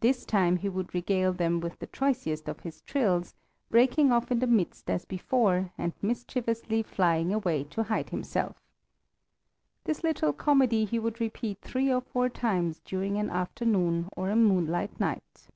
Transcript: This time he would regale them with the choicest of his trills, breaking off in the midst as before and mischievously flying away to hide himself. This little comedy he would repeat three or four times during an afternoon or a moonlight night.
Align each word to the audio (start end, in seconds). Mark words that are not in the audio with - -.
This 0.00 0.24
time 0.24 0.56
he 0.56 0.68
would 0.68 0.92
regale 0.96 1.32
them 1.32 1.60
with 1.60 1.78
the 1.78 1.86
choicest 1.86 2.48
of 2.48 2.58
his 2.58 2.80
trills, 2.80 3.36
breaking 3.70 4.10
off 4.10 4.32
in 4.32 4.40
the 4.40 4.48
midst 4.48 4.90
as 4.90 5.04
before 5.04 5.70
and 5.78 5.92
mischievously 6.02 6.82
flying 6.82 7.32
away 7.32 7.62
to 7.70 7.84
hide 7.84 8.10
himself. 8.10 8.56
This 9.84 10.02
little 10.02 10.32
comedy 10.32 10.84
he 10.84 10.98
would 10.98 11.20
repeat 11.20 11.60
three 11.60 11.92
or 11.92 12.00
four 12.00 12.28
times 12.28 12.80
during 12.84 13.16
an 13.16 13.30
afternoon 13.30 14.08
or 14.16 14.28
a 14.28 14.34
moonlight 14.34 14.98
night. 14.98 15.46